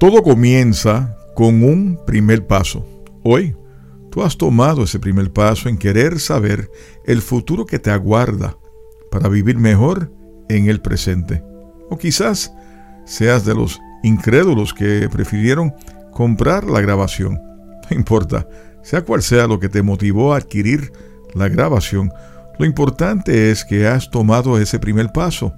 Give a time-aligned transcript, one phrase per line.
[0.00, 2.86] Todo comienza con un primer paso.
[3.22, 3.54] Hoy,
[4.10, 6.70] tú has tomado ese primer paso en querer saber
[7.04, 8.56] el futuro que te aguarda
[9.10, 10.10] para vivir mejor
[10.48, 11.44] en el presente.
[11.90, 12.50] O quizás
[13.04, 15.74] seas de los incrédulos que prefirieron
[16.12, 17.38] comprar la grabación.
[17.90, 18.48] No importa,
[18.82, 20.92] sea cual sea lo que te motivó a adquirir
[21.34, 22.10] la grabación,
[22.58, 25.52] lo importante es que has tomado ese primer paso.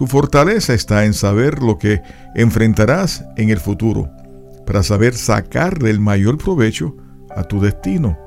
[0.00, 2.00] Tu fortaleza está en saber lo que
[2.34, 4.08] enfrentarás en el futuro,
[4.66, 6.96] para saber sacarle el mayor provecho
[7.36, 8.18] a tu destino,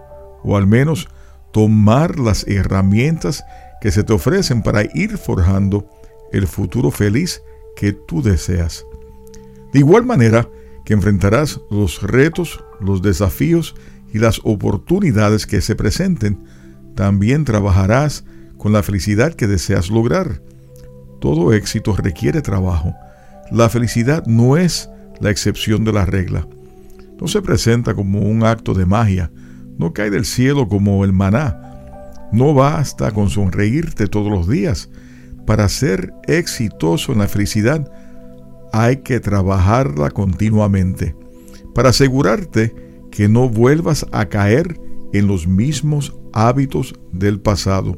[0.44, 1.08] o al menos
[1.52, 3.44] tomar las herramientas
[3.82, 5.90] que se te ofrecen para ir forjando
[6.32, 7.42] el futuro feliz
[7.76, 8.86] que tú deseas.
[9.74, 10.48] De igual manera
[10.86, 13.74] que enfrentarás los retos, los desafíos
[14.14, 16.38] y las oportunidades que se presenten,
[16.94, 18.26] también trabajarás
[18.60, 20.40] con la felicidad que deseas lograr.
[21.24, 22.94] Todo éxito requiere trabajo.
[23.50, 24.90] La felicidad no es
[25.22, 26.46] la excepción de la regla.
[27.18, 29.32] No se presenta como un acto de magia,
[29.78, 32.28] no cae del cielo como el maná.
[32.34, 34.90] No basta con sonreírte todos los días.
[35.48, 37.90] Para ser exitoso en la felicidad
[38.74, 41.16] hay que trabajarla continuamente,
[41.74, 42.76] para asegurarte
[43.12, 44.78] que no vuelvas a caer
[45.14, 47.98] en los mismos hábitos del pasado.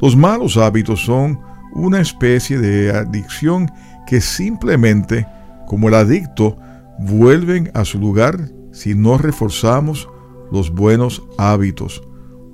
[0.00, 3.70] Los malos hábitos son una especie de adicción
[4.06, 5.26] que simplemente,
[5.66, 6.58] como el adicto,
[6.98, 10.08] vuelven a su lugar si no reforzamos
[10.50, 12.02] los buenos hábitos.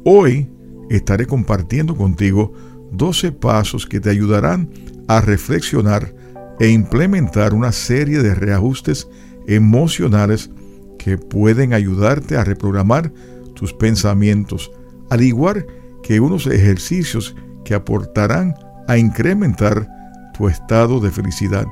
[0.05, 0.49] Hoy
[0.91, 2.53] estaré compartiendo contigo
[2.93, 4.71] 12 pasos que te ayudarán
[5.09, 6.15] a reflexionar
[6.61, 9.09] e implementar una serie de reajustes
[9.47, 10.51] emocionales
[10.99, 13.12] que pueden ayudarte a reprogramar
[13.55, 14.71] tus pensamientos,
[15.11, 15.67] al igual
[16.03, 17.34] que unos ejercicios
[17.65, 18.55] que aportarán
[18.88, 19.88] a incrementar
[20.37, 21.66] tu estado de felicidad.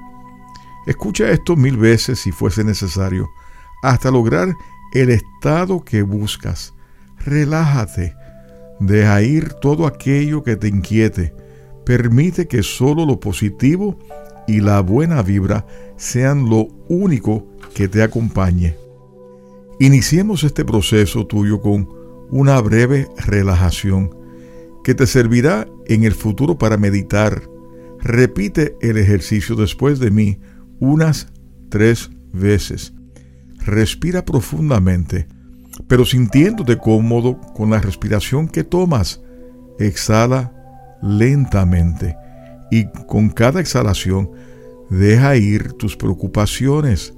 [0.86, 3.28] Escucha esto mil veces si fuese necesario,
[3.82, 4.54] hasta lograr
[4.92, 6.72] el estado que buscas.
[7.18, 8.14] Relájate,
[8.78, 11.34] deja ir todo aquello que te inquiete,
[11.84, 13.98] permite que solo lo positivo
[14.46, 15.66] y la buena vibra
[15.96, 18.76] sean lo único que te acompañe.
[19.80, 21.88] Iniciemos este proceso tuyo con
[22.30, 24.14] una breve relajación
[24.84, 27.42] que te servirá en el futuro para meditar.
[28.00, 30.38] Repite el ejercicio después de mí
[30.80, 31.28] unas
[31.68, 32.92] tres veces.
[33.64, 35.26] Respira profundamente,
[35.88, 39.20] pero sintiéndote cómodo con la respiración que tomas.
[39.78, 40.52] Exhala
[41.02, 42.16] lentamente
[42.70, 44.30] y con cada exhalación
[44.90, 47.12] deja ir tus preocupaciones,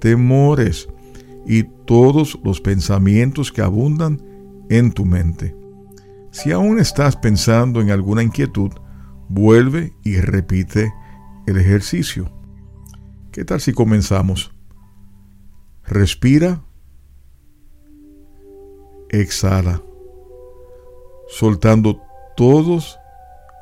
[0.00, 0.88] temores
[1.46, 4.22] y todos los pensamientos que abundan
[4.68, 5.57] en tu mente.
[6.30, 8.70] Si aún estás pensando en alguna inquietud,
[9.28, 10.92] vuelve y repite
[11.46, 12.30] el ejercicio.
[13.32, 14.52] ¿Qué tal si comenzamos?
[15.84, 16.62] Respira,
[19.08, 19.82] exhala,
[21.28, 22.02] soltando
[22.36, 22.98] todos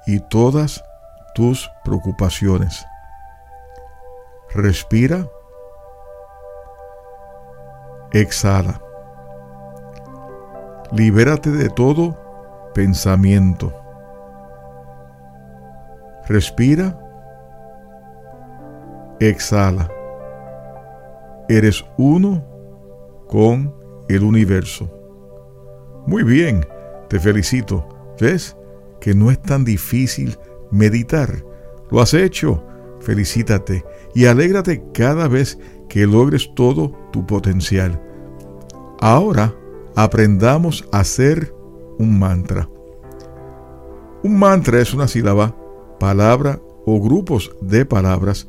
[0.07, 0.83] y todas
[1.35, 2.85] tus preocupaciones.
[4.51, 5.29] Respira,
[8.13, 8.83] exhala.
[10.93, 12.26] Libérate de todo
[12.77, 13.73] pensamiento.
[16.29, 17.01] Respira,
[19.19, 19.91] exhala.
[21.49, 22.45] Eres uno
[23.29, 23.75] con
[24.11, 24.91] el universo.
[26.07, 26.67] Muy bien,
[27.09, 27.89] te felicito.
[28.21, 28.55] ¿Ves
[29.01, 30.39] que no es tan difícil
[30.71, 31.43] meditar?
[31.91, 32.63] Lo has hecho.
[33.01, 35.59] Felicítate y alégrate cada vez
[35.89, 37.99] que logres todo tu potencial.
[39.01, 39.55] Ahora
[39.95, 41.56] aprendamos a hacer
[41.99, 42.69] un mantra.
[44.23, 45.55] Un mantra es una sílaba,
[45.99, 48.47] palabra o grupos de palabras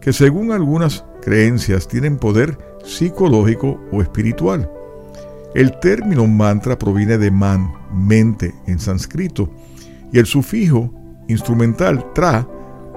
[0.00, 4.70] que según algunas creencias tienen poder psicológico o espiritual.
[5.54, 9.50] El término mantra proviene de man, mente en sánscrito,
[10.12, 10.92] y el sufijo
[11.28, 12.46] instrumental tra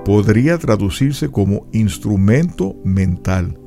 [0.06, 3.58] podría traducirse como instrumento mental.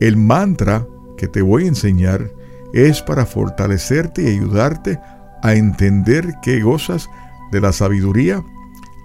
[0.00, 0.86] El mantra
[1.16, 2.30] que te voy a enseñar
[2.72, 7.08] es para fortalecerte y ayudarte a entender que gozas
[7.50, 8.42] de la sabiduría,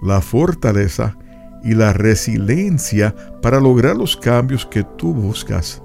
[0.02, 1.16] la fortaleza
[1.62, 5.82] y la resiliencia para lograr los cambios que tú buscas.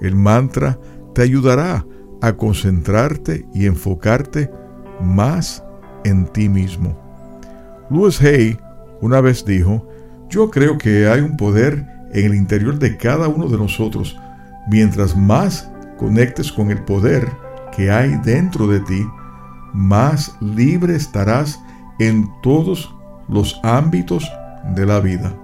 [0.00, 0.78] El mantra
[1.14, 1.86] te ayudará
[2.20, 4.50] a concentrarte y enfocarte
[5.00, 5.62] más
[6.04, 6.98] en ti mismo.
[7.90, 8.58] Louis Hay
[9.00, 9.86] una vez dijo,
[10.28, 14.18] yo creo que hay un poder en el interior de cada uno de nosotros.
[14.68, 17.28] Mientras más conectes con el poder
[17.74, 19.06] que hay dentro de ti,
[19.72, 21.60] más libre estarás
[21.98, 22.94] en todos
[23.28, 24.30] los ámbitos
[24.74, 25.34] de la vida.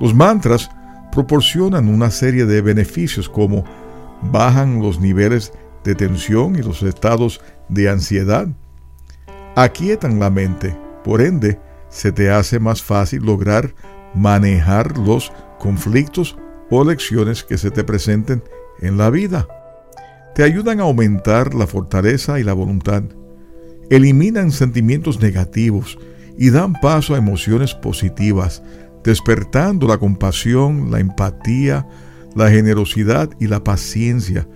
[0.00, 0.70] Los mantras
[1.12, 3.64] proporcionan una serie de beneficios como
[4.30, 5.52] bajan los niveles
[5.84, 8.48] de tensión y los estados de ansiedad,
[9.56, 13.74] aquietan la mente, por ende, se te hace más fácil lograr
[14.14, 16.36] manejar los conflictos
[16.70, 18.42] o lecciones que se te presenten
[18.80, 19.46] en la vida.
[20.34, 23.02] Te ayudan a aumentar la fortaleza y la voluntad.
[23.90, 25.98] Eliminan sentimientos negativos
[26.38, 28.62] y dan paso a emociones positivas,
[29.04, 31.86] despertando la compasión, la empatía,
[32.34, 34.48] la generosidad y la paciencia.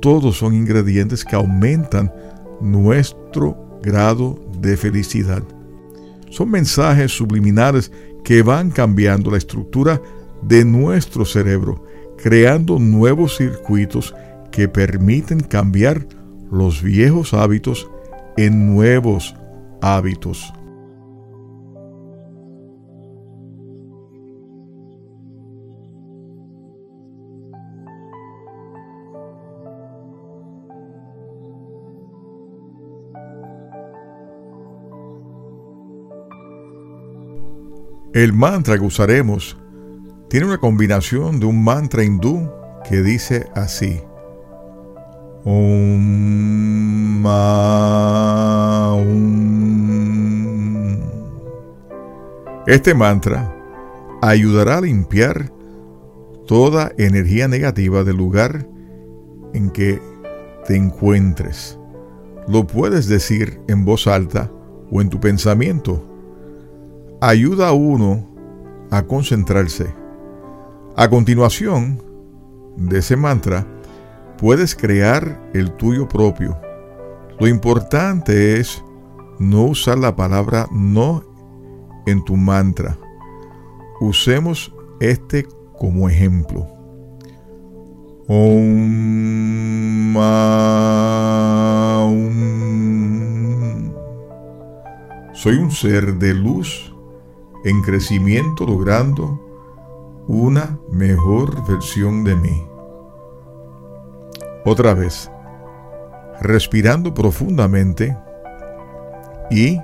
[0.00, 2.12] Todos son ingredientes que aumentan
[2.60, 5.42] nuestro grado de felicidad.
[6.30, 7.90] Son mensajes subliminales
[8.22, 10.00] que van cambiando la estructura
[10.42, 11.84] de nuestro cerebro,
[12.16, 14.14] creando nuevos circuitos
[14.50, 16.06] que permiten cambiar
[16.50, 17.90] los viejos hábitos
[18.36, 19.34] en nuevos
[19.80, 20.52] hábitos.
[38.12, 39.56] El mantra que usaremos
[40.28, 42.50] tiene una combinación de un mantra hindú
[42.88, 44.00] que dice así.
[52.66, 53.54] Este mantra
[54.22, 55.50] ayudará a limpiar
[56.46, 58.68] toda energía negativa del lugar
[59.54, 60.00] en que
[60.66, 61.78] te encuentres.
[62.46, 64.50] Lo puedes decir en voz alta
[64.90, 66.04] o en tu pensamiento
[67.20, 68.26] ayuda a uno
[68.90, 69.94] a concentrarse.
[70.96, 72.02] A continuación
[72.76, 73.66] de ese mantra,
[74.40, 76.58] puedes crear el tuyo propio.
[77.38, 78.82] Lo importante es
[79.38, 81.22] no usar la palabra no
[82.06, 82.96] en tu mantra.
[84.00, 85.46] Usemos este
[85.78, 86.66] como ejemplo.
[88.28, 90.16] Om,
[95.34, 96.94] Soy un ser de luz
[97.64, 99.38] en crecimiento logrando
[100.28, 102.69] una mejor versión de mí.
[104.64, 105.30] Otra vez,
[106.40, 108.16] respirando profundamente
[109.50, 109.80] y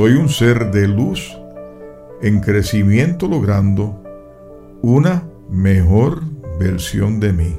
[0.00, 1.36] Soy un ser de luz
[2.22, 4.02] en crecimiento logrando
[4.82, 6.22] una mejor
[6.58, 7.58] versión de mí.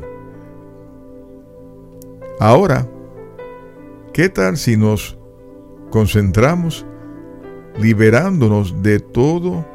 [2.40, 2.88] Ahora,
[4.14, 5.18] ¿qué tal si nos
[5.90, 6.86] concentramos
[7.80, 9.66] liberándonos de todos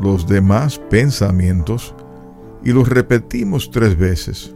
[0.00, 1.94] los demás pensamientos
[2.64, 4.54] y los repetimos tres veces?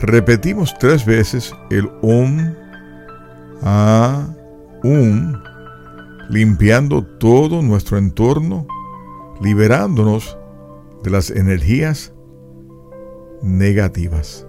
[0.00, 2.54] Repetimos tres veces el Om,
[3.62, 4.34] A,
[4.82, 5.34] Um,
[6.30, 8.66] limpiando todo nuestro entorno
[9.42, 10.38] liberándonos
[11.02, 12.14] de las energías
[13.42, 14.46] negativas.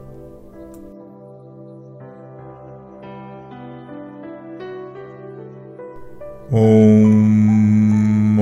[6.54, 8.42] Om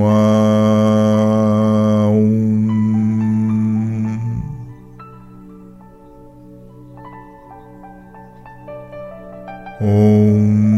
[9.80, 10.69] Om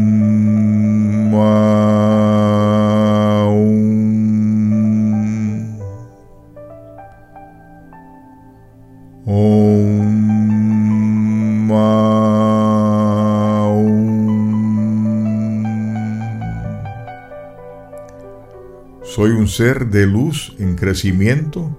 [19.53, 21.77] ser de luz en crecimiento,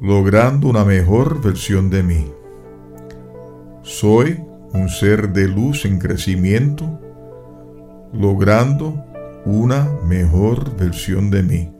[0.00, 2.32] logrando una mejor versión de mí.
[3.82, 4.40] Soy
[4.72, 7.00] un ser de luz en crecimiento,
[8.12, 9.04] logrando
[9.44, 11.72] una mejor versión de mí.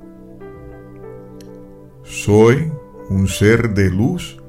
[2.02, 2.72] Soy
[3.10, 4.42] un ser de luz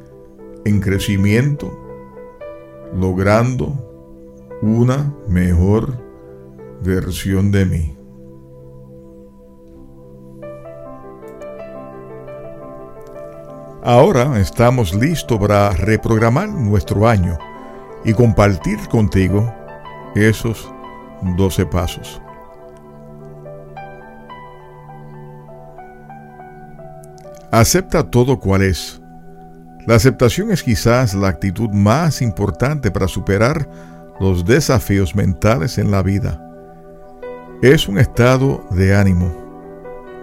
[0.65, 1.71] en crecimiento,
[2.99, 3.75] logrando
[4.63, 5.93] una mejor
[6.83, 7.95] versión de mí.
[13.87, 17.37] Ahora estamos listos para reprogramar nuestro año
[18.03, 19.53] y compartir contigo
[20.15, 20.73] esos
[21.37, 22.19] 12 pasos.
[27.51, 28.99] Acepta todo cual es.
[29.85, 33.69] La aceptación es quizás la actitud más importante para superar
[34.19, 36.41] los desafíos mentales en la vida.
[37.61, 39.31] Es un estado de ánimo.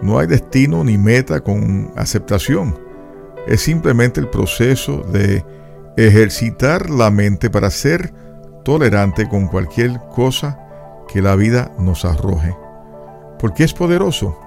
[0.02, 2.90] No hay destino ni meta con aceptación
[3.47, 5.45] es simplemente el proceso de
[5.97, 8.13] ejercitar la mente para ser
[8.65, 10.59] tolerante con cualquier cosa
[11.09, 12.57] que la vida nos arroje.
[13.39, 14.39] Porque es poderoso.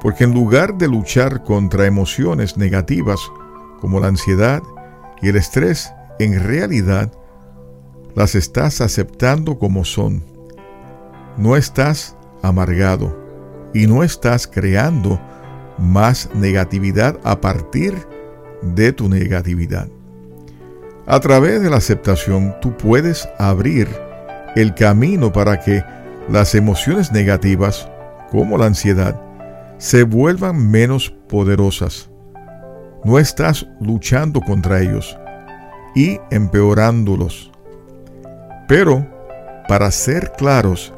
[0.00, 3.20] Porque en lugar de luchar contra emociones negativas
[3.80, 4.62] como la ansiedad
[5.22, 7.12] y el estrés, en realidad
[8.14, 10.24] las estás aceptando como son.
[11.36, 13.16] No estás amargado
[13.74, 15.20] y no estás creando
[15.78, 17.94] más negatividad a partir
[18.62, 19.88] de tu negatividad.
[21.06, 23.88] A través de la aceptación tú puedes abrir
[24.56, 25.82] el camino para que
[26.28, 27.88] las emociones negativas,
[28.30, 29.20] como la ansiedad,
[29.78, 32.10] se vuelvan menos poderosas.
[33.04, 35.16] No estás luchando contra ellos
[35.94, 37.50] y empeorándolos.
[38.66, 39.06] Pero,
[39.68, 40.92] para ser claros,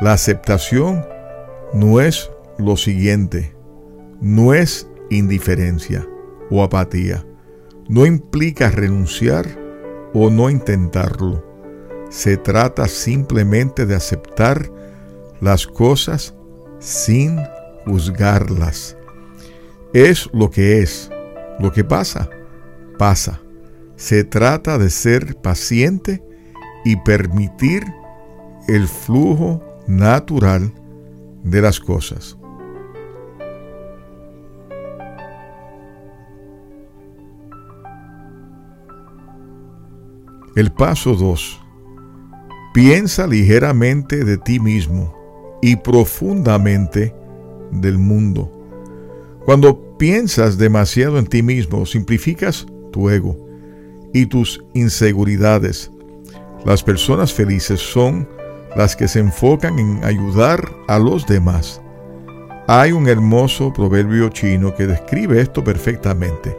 [0.00, 1.04] la aceptación
[1.74, 3.54] no es lo siguiente,
[4.22, 6.08] no es indiferencia
[6.48, 7.26] o apatía,
[7.88, 9.46] no implica renunciar
[10.14, 11.44] o no intentarlo.
[12.08, 14.70] Se trata simplemente de aceptar
[15.40, 16.34] las cosas
[16.78, 17.36] sin
[17.84, 18.96] juzgarlas.
[19.92, 21.10] Es lo que es,
[21.58, 22.30] lo que pasa,
[22.98, 23.40] pasa.
[23.96, 26.22] Se trata de ser paciente
[26.84, 27.82] y permitir
[28.68, 30.72] el flujo natural
[31.42, 32.36] de las cosas.
[40.54, 41.60] El paso 2.
[42.74, 45.14] Piensa ligeramente de ti mismo
[45.62, 47.14] y profundamente
[47.70, 48.52] del mundo.
[49.46, 53.34] Cuando piensas demasiado en ti mismo, simplificas tu ego
[54.12, 55.90] y tus inseguridades.
[56.66, 58.28] Las personas felices son
[58.76, 61.80] las que se enfocan en ayudar a los demás.
[62.68, 66.54] Hay un hermoso proverbio chino que describe esto perfectamente.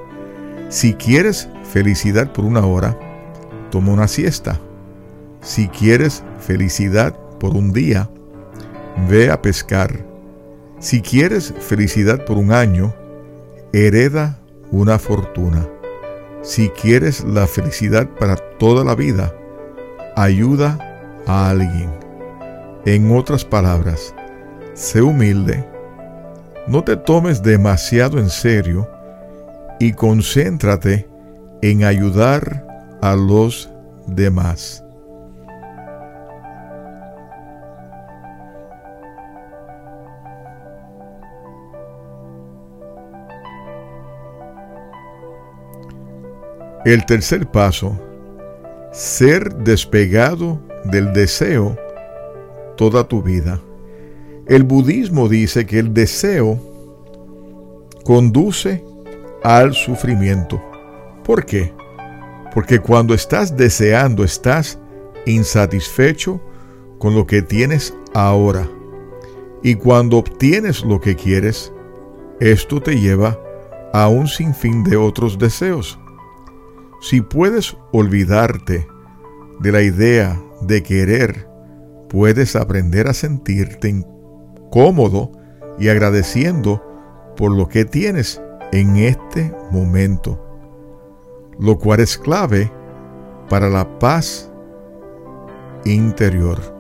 [0.70, 2.98] Si quieres felicidad por una hora,
[3.74, 4.60] toma una siesta.
[5.42, 8.08] Si quieres felicidad por un día,
[9.10, 10.06] ve a pescar.
[10.78, 12.94] Si quieres felicidad por un año,
[13.74, 14.38] hereda
[14.70, 15.68] una fortuna.
[16.44, 19.34] Si quieres la felicidad para toda la vida,
[20.16, 20.78] ayuda
[21.26, 21.90] a alguien.
[22.86, 24.14] En otras palabras,
[24.76, 25.68] sé humilde,
[26.68, 28.88] no te tomes demasiado en serio
[29.80, 31.08] y concéntrate
[31.64, 32.73] en ayudar
[33.04, 33.70] a los
[34.08, 34.82] demás.
[46.86, 48.00] El tercer paso,
[48.94, 51.76] ser despegado del deseo
[52.78, 53.60] toda tu vida.
[54.48, 56.58] El budismo dice que el deseo
[58.06, 58.82] conduce
[59.44, 60.62] al sufrimiento.
[61.26, 61.83] ¿Por qué?
[62.54, 64.80] Porque cuando estás deseando, estás
[65.26, 66.42] insatisfecho
[67.00, 68.70] con lo que tienes ahora.
[69.64, 71.74] Y cuando obtienes lo que quieres,
[72.40, 73.40] esto te lleva
[73.94, 76.00] a un sinfín de otros deseos.
[77.02, 78.88] Si puedes olvidarte
[79.60, 81.54] de la idea de querer
[82.14, 84.06] puedes aprender a sentirte
[84.70, 85.32] cómodo
[85.80, 86.80] y agradeciendo
[87.36, 88.40] por lo que tienes
[88.72, 90.53] en este momento,
[91.60, 92.72] lo cual es clave
[93.50, 94.52] para la paz
[95.86, 96.74] interior.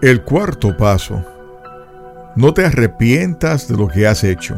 [0.00, 1.24] El cuarto paso.
[2.36, 4.56] No te arrepientas de lo que has hecho.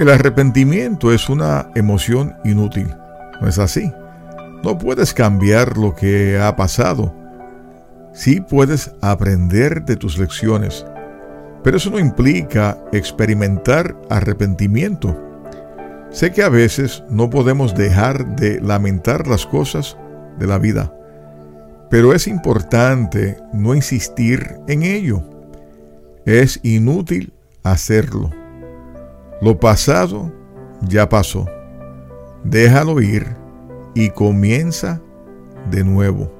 [0.00, 2.92] El arrepentimiento es una emoción inútil.
[3.42, 3.92] ¿No es así?
[4.64, 7.14] No puedes cambiar lo que ha pasado.
[8.14, 10.86] Sí puedes aprender de tus lecciones,
[11.62, 15.20] pero eso no implica experimentar arrepentimiento.
[16.10, 19.98] Sé que a veces no podemos dejar de lamentar las cosas
[20.38, 20.92] de la vida
[21.92, 25.22] pero es importante no insistir en ello.
[26.24, 27.34] Es inútil
[27.64, 28.30] hacerlo.
[29.42, 30.32] Lo pasado
[30.88, 31.46] ya pasó.
[32.44, 33.26] Déjalo ir
[33.94, 35.00] y comienza
[35.70, 36.30] de nuevo.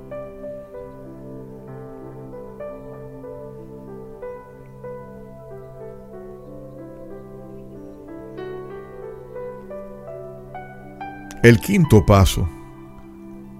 [11.43, 12.49] El quinto paso.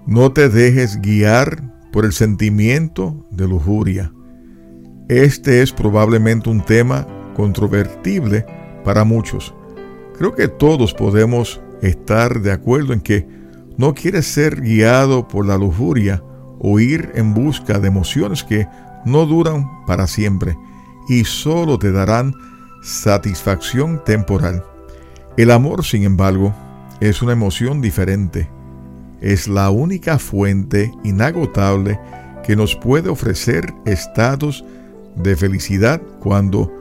[0.05, 4.13] No te dejes guiar por el sentimiento de lujuria.
[5.09, 8.45] Este es probablemente un tema controvertible
[8.83, 9.53] para muchos.
[10.17, 13.27] Creo que todos podemos estar de acuerdo en que
[13.77, 16.23] no quieres ser guiado por la lujuria
[16.59, 18.67] o ir en busca de emociones que
[19.05, 20.57] no duran para siempre
[21.09, 22.33] y solo te darán
[22.81, 24.63] satisfacción temporal.
[25.35, 26.53] El amor, sin embargo,
[26.99, 28.49] es una emoción diferente.
[29.19, 31.99] Es la única fuente inagotable
[32.43, 34.63] que nos puede ofrecer estados
[35.15, 36.71] de felicidad cuando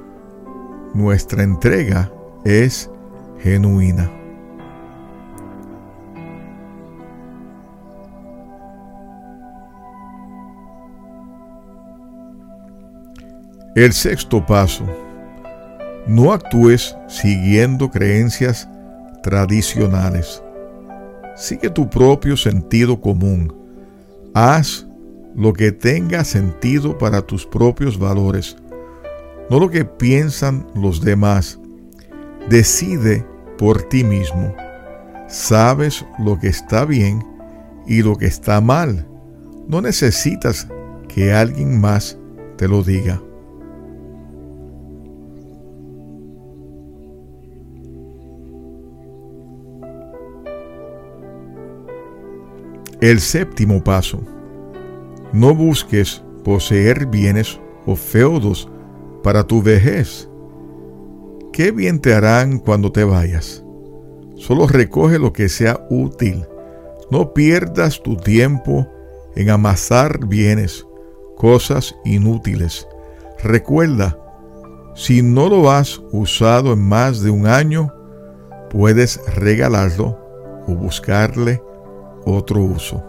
[0.94, 2.12] nuestra entrega
[2.44, 2.90] es
[3.40, 4.21] genuina.
[13.74, 14.84] El sexto paso.
[16.06, 18.68] No actúes siguiendo creencias
[19.22, 20.42] tradicionales.
[21.36, 23.50] Sigue tu propio sentido común.
[24.34, 24.86] Haz
[25.34, 28.56] lo que tenga sentido para tus propios valores,
[29.48, 31.58] no lo que piensan los demás.
[32.50, 33.24] Decide
[33.56, 34.54] por ti mismo.
[35.28, 37.24] Sabes lo que está bien
[37.86, 39.08] y lo que está mal.
[39.66, 40.68] No necesitas
[41.08, 42.18] que alguien más
[42.58, 43.22] te lo diga.
[53.02, 54.20] El séptimo paso.
[55.32, 58.68] No busques poseer bienes o feudos
[59.24, 60.28] para tu vejez.
[61.52, 63.64] ¿Qué bien te harán cuando te vayas?
[64.36, 66.46] Solo recoge lo que sea útil.
[67.10, 68.86] No pierdas tu tiempo
[69.34, 70.86] en amasar bienes,
[71.36, 72.86] cosas inútiles.
[73.42, 74.16] Recuerda,
[74.94, 77.92] si no lo has usado en más de un año,
[78.70, 80.16] puedes regalarlo
[80.68, 81.60] o buscarle
[82.24, 83.02] otro uso.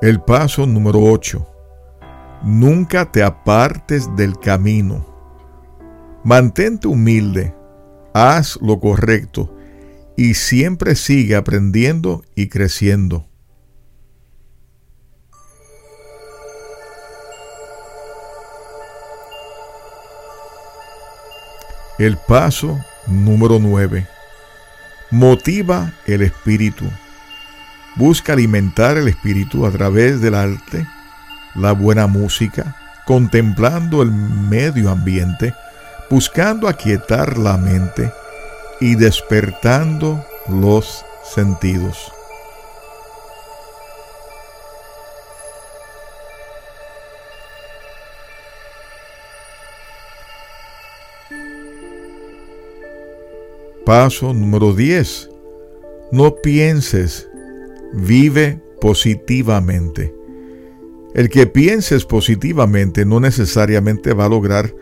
[0.00, 1.44] El paso número 8.
[2.44, 5.04] Nunca te apartes del camino.
[6.22, 7.52] Mantente humilde,
[8.14, 9.52] haz lo correcto
[10.16, 13.27] y siempre sigue aprendiendo y creciendo.
[21.98, 24.06] El paso número 9.
[25.10, 26.84] Motiva el espíritu.
[27.96, 30.86] Busca alimentar el espíritu a través del arte,
[31.56, 35.54] la buena música, contemplando el medio ambiente,
[36.08, 38.12] buscando aquietar la mente
[38.80, 42.12] y despertando los sentidos.
[53.88, 55.30] Paso número 10.
[56.12, 57.26] No pienses,
[57.94, 60.14] vive positivamente.
[61.14, 64.74] El que pienses positivamente no necesariamente va a lograr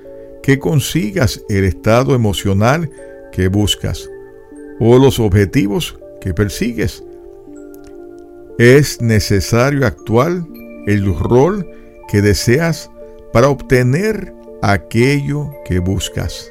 [0.43, 2.91] que consigas el estado emocional
[3.31, 4.11] que buscas
[4.81, 7.05] o los objetivos que persigues.
[8.59, 10.33] Es necesario actuar
[10.89, 11.65] el rol
[12.09, 12.91] que deseas
[13.33, 16.51] para obtener aquello que buscas.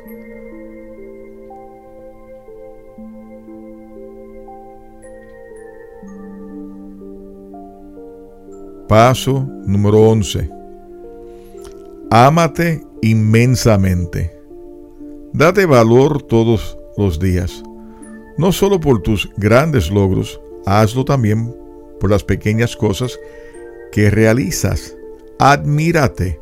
[8.87, 10.49] Paso número 11.
[12.11, 14.31] Ámate inmensamente.
[15.33, 17.63] Date valor todos los días.
[18.37, 21.55] No solo por tus grandes logros, hazlo también
[21.99, 23.19] por las pequeñas cosas
[23.91, 24.95] que realizas.
[25.39, 26.39] Admírate,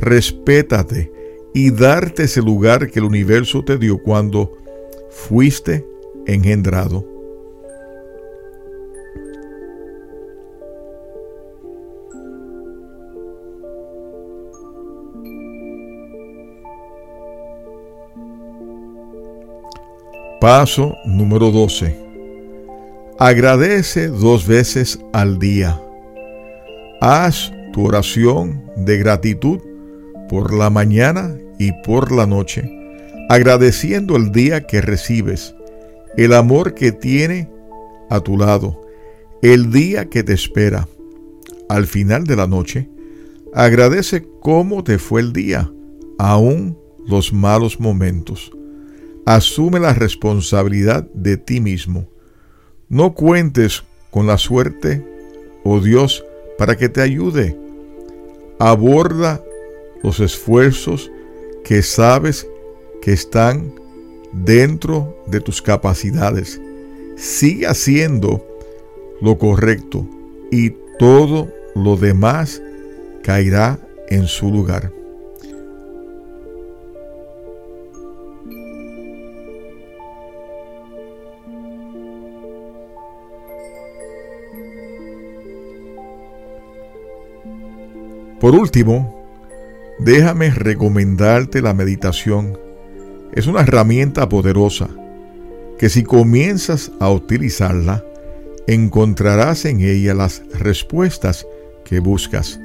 [0.00, 1.12] respétate
[1.54, 4.52] y darte ese lugar que el universo te dio cuando
[5.10, 5.86] fuiste
[6.26, 7.13] engendrado.
[20.44, 21.96] Paso número 12.
[23.18, 25.80] Agradece dos veces al día.
[27.00, 29.58] Haz tu oración de gratitud
[30.28, 32.70] por la mañana y por la noche,
[33.30, 35.54] agradeciendo el día que recibes,
[36.18, 37.48] el amor que tiene
[38.10, 38.82] a tu lado,
[39.40, 40.86] el día que te espera.
[41.70, 42.90] Al final de la noche,
[43.54, 45.72] agradece cómo te fue el día,
[46.18, 46.76] aún
[47.06, 48.52] los malos momentos.
[49.26, 52.06] Asume la responsabilidad de ti mismo.
[52.88, 55.02] No cuentes con la suerte
[55.64, 56.24] o Dios
[56.58, 57.58] para que te ayude.
[58.58, 59.42] Aborda
[60.02, 61.10] los esfuerzos
[61.64, 62.46] que sabes
[63.00, 63.72] que están
[64.32, 66.60] dentro de tus capacidades.
[67.16, 68.46] Sigue haciendo
[69.22, 70.06] lo correcto
[70.50, 72.60] y todo lo demás
[73.22, 74.92] caerá en su lugar.
[88.44, 89.24] Por último,
[89.98, 92.58] déjame recomendarte la meditación.
[93.32, 94.90] Es una herramienta poderosa
[95.78, 98.04] que si comienzas a utilizarla,
[98.66, 101.46] encontrarás en ella las respuestas
[101.86, 102.60] que buscas.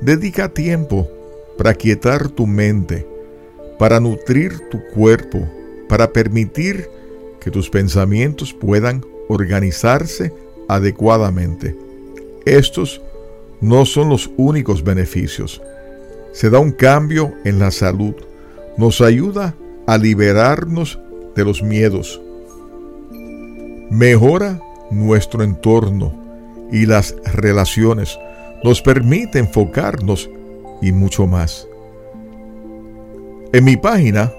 [0.00, 1.10] Dedica tiempo
[1.58, 3.04] para quietar tu mente,
[3.80, 5.40] para nutrir tu cuerpo,
[5.88, 6.88] para permitir
[7.40, 10.32] que tus pensamientos puedan organizarse
[10.68, 11.76] adecuadamente.
[12.46, 13.00] Estos
[13.62, 15.62] no son los únicos beneficios.
[16.32, 18.14] Se da un cambio en la salud.
[18.76, 19.54] Nos ayuda
[19.86, 20.98] a liberarnos
[21.36, 22.20] de los miedos.
[23.88, 26.12] Mejora nuestro entorno
[26.72, 28.18] y las relaciones.
[28.64, 30.28] Nos permite enfocarnos
[30.82, 31.68] y mucho más.
[33.52, 34.32] En mi página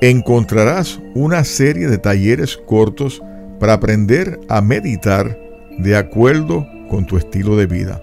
[0.00, 3.20] encontrarás una serie de talleres cortos
[3.60, 5.38] para aprender a meditar
[5.78, 8.02] de acuerdo con tu estilo de vida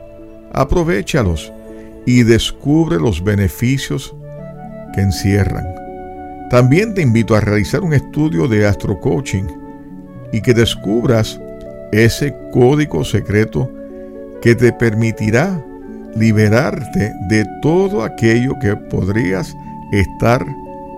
[0.54, 1.52] aprovechalos
[2.06, 4.16] y descubre los beneficios
[4.94, 5.66] que encierran.
[6.50, 9.46] También te invito a realizar un estudio de Astro Coaching
[10.32, 11.40] y que descubras
[11.92, 13.72] ese código secreto
[14.42, 15.64] que te permitirá
[16.16, 19.56] liberarte de todo aquello que podrías
[19.92, 20.44] estar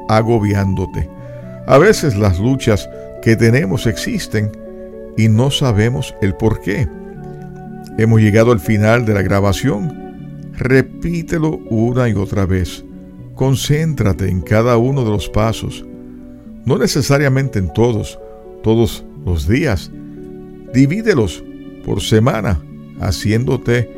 [0.07, 1.09] agobiándote.
[1.67, 2.89] A veces las luchas
[3.21, 4.51] que tenemos existen
[5.17, 6.87] y no sabemos el por qué.
[7.97, 10.51] Hemos llegado al final de la grabación.
[10.53, 12.85] Repítelo una y otra vez.
[13.35, 15.85] Concéntrate en cada uno de los pasos.
[16.65, 18.17] No necesariamente en todos,
[18.63, 19.91] todos los días.
[20.73, 21.43] Divídelos
[21.83, 22.61] por semana,
[22.99, 23.89] haciéndote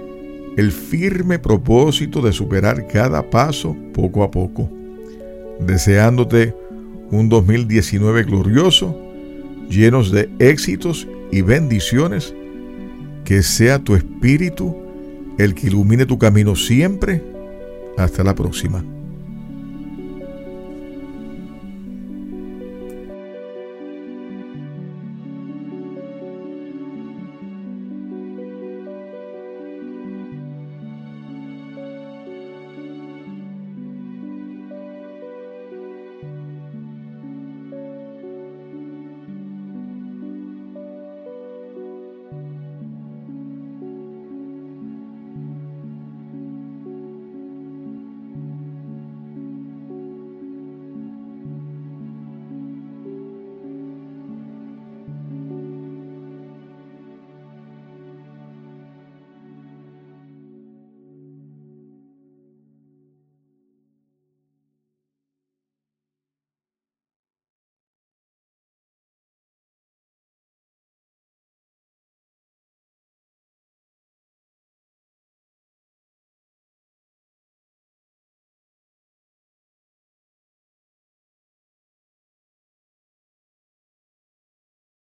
[0.58, 4.70] el firme propósito de superar cada paso poco a poco.
[5.60, 6.56] Deseándote
[7.12, 9.00] un 2019 glorioso,
[9.70, 12.34] llenos de éxitos y bendiciones
[13.24, 14.76] que sea tu espíritu
[15.38, 17.24] el que ilumine tu camino siempre.
[17.98, 18.84] Hasta la próxima.